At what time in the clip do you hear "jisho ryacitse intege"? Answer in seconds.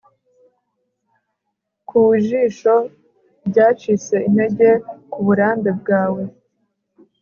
2.25-4.69